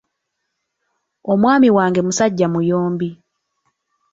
Omwami 1.31 1.69
wange 1.77 1.99
musajja 2.07 2.47
muyombi. 2.53 3.09